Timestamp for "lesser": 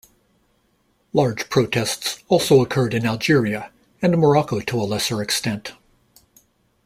4.81-5.21